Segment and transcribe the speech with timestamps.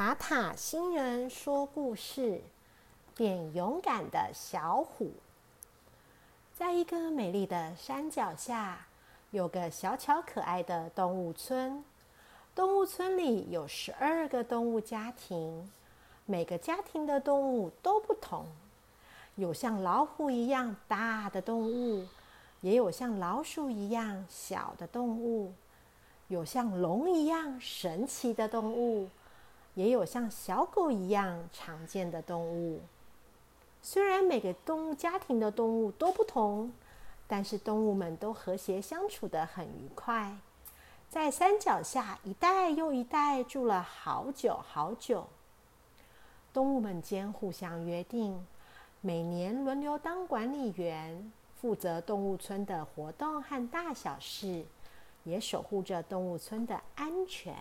[0.00, 2.40] 塔塔星人说故事：
[3.14, 5.10] 变勇敢的小虎。
[6.56, 8.86] 在一个美丽的山脚下，
[9.30, 11.84] 有个小巧可爱的动物村。
[12.54, 15.70] 动物村里有十二个动物家庭，
[16.24, 18.46] 每个家庭的动物都不同。
[19.34, 22.06] 有像老虎一样大的动物，
[22.62, 25.52] 也有像老鼠一样小的动物，
[26.28, 29.06] 有像龙一样神奇的动物。
[29.74, 32.80] 也有像小狗一样常见的动物。
[33.82, 36.72] 虽然每个动物家庭的动物都不同，
[37.26, 40.36] 但是动物们都和谐相处的很愉快。
[41.08, 45.26] 在山脚下一代又一代住了好久好久。
[46.52, 48.46] 动物们间互相约定，
[49.00, 54.64] 每年轮流当管理员，负责动物村的活动和大小事，
[55.24, 57.54] 也守护着动物村的安全。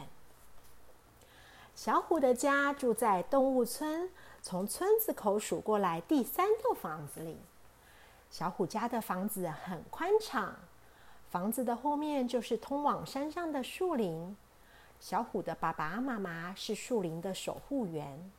[1.80, 4.10] 小虎的家住在动物村，
[4.42, 7.38] 从村子口数过来第三栋房子里。
[8.30, 10.54] 小虎家的房子很宽敞，
[11.30, 14.36] 房子的后面就是通往山上的树林。
[15.00, 18.30] 小虎的爸爸妈妈是树林的守护员。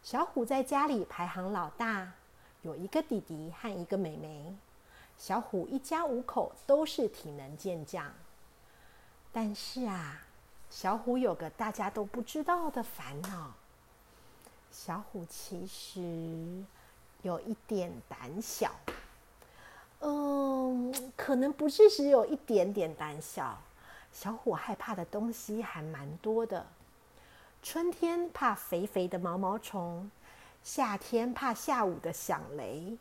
[0.00, 2.12] 小虎在家里排行老大，
[2.60, 4.54] 有一个弟弟和一个妹妹。
[5.18, 8.14] 小虎一家五口都是体能健将，
[9.32, 10.26] 但是啊。
[10.72, 13.52] 小虎有个大家都不知道的烦恼。
[14.70, 16.64] 小虎其实
[17.20, 18.70] 有一点胆小，
[20.00, 23.60] 嗯，可能不是只有一点点胆小。
[24.14, 26.66] 小虎害怕的东西还蛮多的。
[27.62, 30.10] 春天怕肥肥的毛毛虫，
[30.64, 32.96] 夏天怕下午的响雷，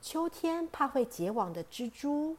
[0.00, 2.38] 秋天怕会结网的蜘蛛。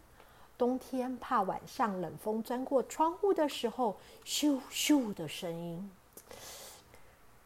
[0.58, 5.92] 冬天怕晚上冷风钻过窗户的时候，咻咻的声音。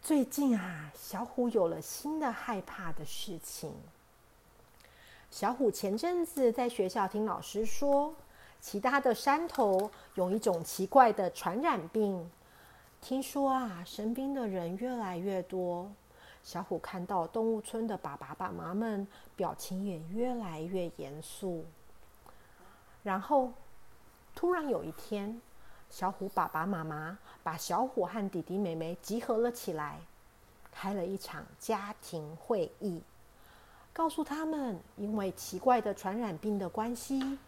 [0.01, 3.73] 最近啊，小虎有了新的害怕的事情。
[5.31, 8.13] 小虎前阵子在学校听老师说，
[8.61, 12.29] 其他的山头有一种奇怪的传染病。
[13.01, 15.89] 听说啊，生病的人越来越多。
[16.43, 21.65] 小虎看到动物村的爸爸爸妈们表情也越来越严肃。
[23.07, 23.53] 然后，
[24.35, 25.41] 突然有一天，
[25.89, 30.01] 小虎爸爸妈妈把小虎和弟弟妹妹集合了起来，
[30.73, 33.01] 开了一场家庭会议，
[33.93, 37.39] 告诉他们，因为奇怪的传染病的关系，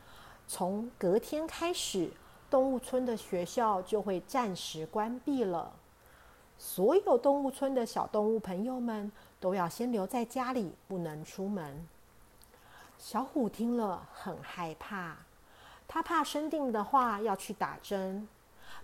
[0.48, 2.10] 从隔天开始，
[2.50, 5.74] 动物村的学校就会暂时关闭了。
[6.58, 11.86] 所有动物村的小动物朋友们都要先留在家里，不能出门。
[12.98, 15.18] 小虎听了很害怕。
[15.92, 18.28] 他怕生病的话要去打针，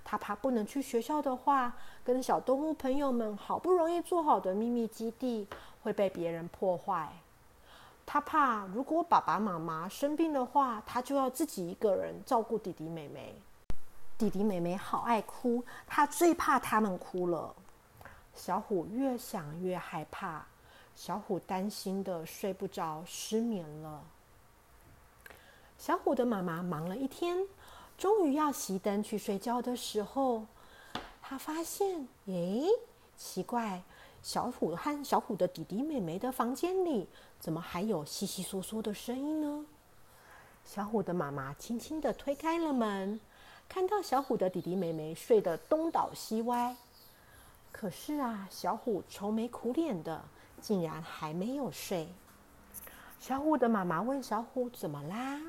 [0.04, 1.72] 他怕不能去学校的话，
[2.04, 5.48] 跟小动物朋友们好不容易做好的秘密基地
[5.84, 7.08] 会被别人破坏。
[8.08, 13.36] 他怕如果爸爸妈妈生病的话，他就要自己一个人照顾弟弟妹妹。
[14.18, 17.54] 弟弟妹妹好爱哭，他最怕他们哭了。
[18.34, 20.44] 小虎越想越害怕，
[20.96, 24.02] 小虎担心的睡不着，失眠了。
[25.78, 27.38] 小虎的妈妈忙了一天，
[27.98, 30.46] 终于要熄灯去睡觉的时候，
[31.22, 32.68] 他发现，诶，
[33.18, 33.84] 奇怪，
[34.24, 37.08] 小虎和小虎的弟弟妹妹的房间里
[37.40, 39.66] 怎么还有悉悉嗦嗦的声音呢？
[40.64, 43.20] 小虎的妈妈轻轻的推开了门，
[43.70, 46.76] 看到小虎的弟弟妹妹睡得东倒西歪，
[47.72, 50.24] 可是啊，小虎愁眉苦脸的，
[50.60, 52.08] 竟然还没有睡。
[53.20, 55.40] 小虎的妈妈问小虎：“怎么啦？”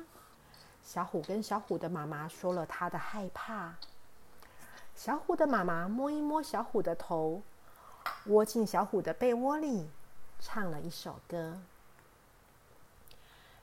[0.87, 3.73] 小虎跟小虎的妈妈说了他的害怕。
[4.95, 7.41] 小虎的妈妈摸一摸小虎的头，
[8.27, 9.85] 窝进小虎的被窝里，
[10.39, 11.59] 唱了一首歌：“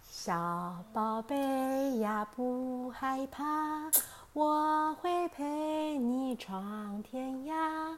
[0.06, 3.90] 小宝贝呀，不害怕，
[4.34, 7.96] 我会陪你闯天涯，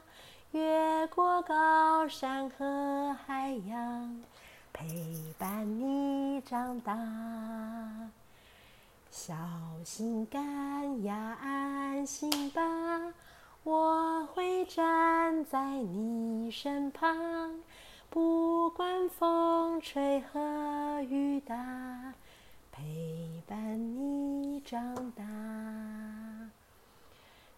[0.51, 4.23] 越过高山和海洋，
[4.71, 6.95] 陪伴你长大。”
[9.17, 9.33] 小
[9.83, 12.61] 心肝呀，安心吧，
[13.63, 17.17] 我会站在你身旁，
[18.11, 22.13] 不管风吹和雨打，
[22.71, 23.57] 陪伴
[23.97, 25.23] 你长大。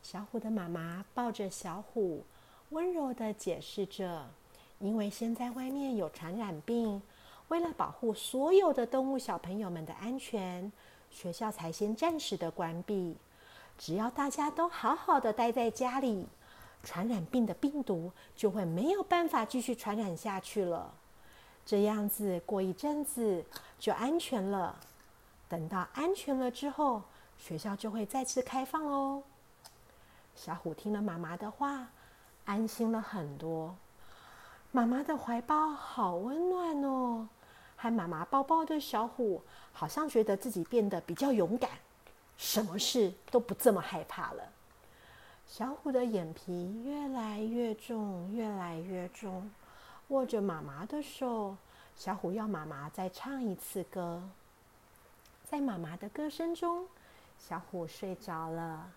[0.01, 2.23] 小虎的妈妈抱着小虎，
[2.69, 4.25] 温柔的解释着：
[4.79, 7.01] 因为现在外面有传染病，
[7.49, 10.71] 为了保护所有的动物小朋友们的安全。
[11.11, 13.15] 学校才先暂时的关闭，
[13.77, 16.27] 只要大家都好好的待在家里，
[16.83, 20.93] 传染病的病毒就会没有办法继续传染下去了。
[21.65, 23.43] 这样子过一阵子
[23.77, 24.75] 就安全了。
[25.47, 27.01] 等到安全了之后，
[27.37, 29.23] 学校就会再次开放哦。
[30.35, 31.87] 小虎听了妈妈的话，
[32.45, 33.75] 安心了很多。
[34.71, 37.27] 妈妈的怀抱好温暖哦，
[37.81, 39.41] 和妈妈抱抱的小虎，
[39.71, 41.69] 好像觉得自己变得比较勇敢，
[42.35, 44.43] 什么事都不这么害怕了。
[45.47, 49.49] 小虎的眼皮越来越重，越来越重。
[50.09, 51.55] 握着妈妈的手，
[51.95, 54.21] 小虎要妈妈再唱一次歌。
[55.49, 56.85] 在妈妈的歌声中，
[57.39, 58.91] 小虎睡着了。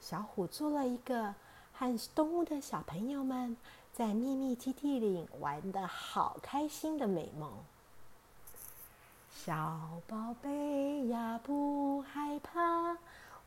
[0.00, 1.34] 小虎做了一个
[1.74, 3.56] 和动物的小朋友们
[3.92, 7.52] 在秘密基地里玩的好开心的美梦。
[9.44, 9.78] 小
[10.08, 12.96] 宝贝呀，不害怕，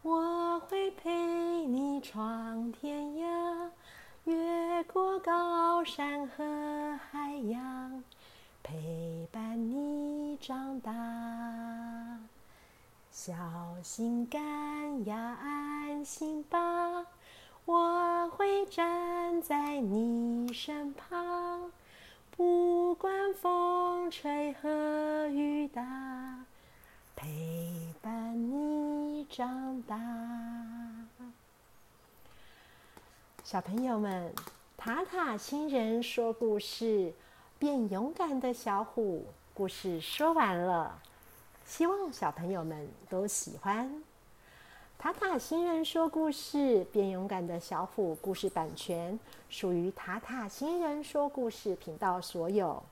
[0.01, 1.12] 我会陪
[1.65, 3.69] 你闯天涯，
[4.24, 8.03] 越过高山和海洋，
[8.63, 10.94] 陪伴你长大。
[13.12, 13.33] 小
[13.83, 17.07] 心肝呀，安心吧，
[17.65, 21.71] 我会站在你身旁，
[22.38, 24.69] 不管风吹和
[25.30, 25.84] 雨打，
[27.16, 29.96] 陪伴你长大。
[33.44, 34.34] 小朋友们，
[34.78, 37.14] 塔塔星人说故事，
[37.58, 41.00] 变勇敢的小虎，故事说完了。
[41.66, 44.04] 希望小朋友们都喜欢
[44.98, 48.16] 塔塔星人说故事，变勇敢的小虎。
[48.16, 49.18] 故事版权
[49.50, 52.84] 属于塔塔星人说故事频道所有。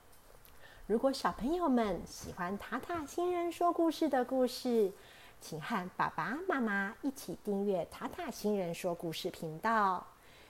[0.88, 4.90] 如果小朋友们喜欢塔塔星人说故事的故事，
[5.38, 10.06] 请和爸爸妈妈一起订阅塔塔星人说故事频道，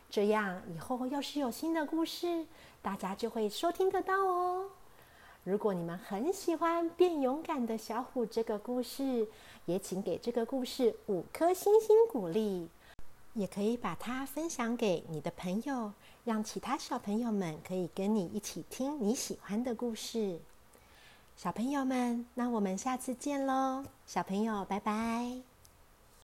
[0.08, 2.46] 这样以后要是有新的故事，
[2.80, 4.70] 大家就会收听得到哦。
[5.42, 9.26] 如果你们很喜欢变勇敢的小虎这个故事，
[9.64, 12.70] 也请给这个故事五颗星星鼓励，
[13.34, 15.92] 也可以把它分享给你的朋友，
[16.24, 20.40] 让其他小朋友们可以跟你一起听你喜欢的故事。
[21.36, 23.84] 小朋友们，那我们下次见喽！
[24.06, 25.57] 小朋友，拜拜。